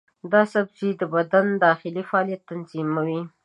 دا 0.31 0.41
سبزی 0.53 0.89
د 0.99 1.01
بدن 1.13 1.45
داخلي 1.65 2.03
فعالیتونه 2.09 2.47
تنظیموي. 2.49 3.21